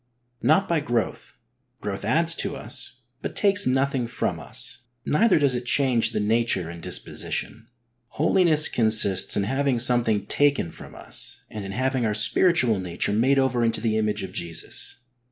[0.41, 1.33] Not by growth.
[1.79, 6.71] Growth adds to us, but takes nothing from iis, neither does it change the nature
[6.71, 7.67] and disposition.
[8.07, 13.37] Holiness consists in having something taken from us and in having our spiritual nature made
[13.37, 14.95] over into the image of Jesus.